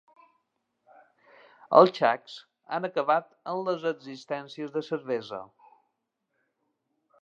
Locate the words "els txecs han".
1.81-2.89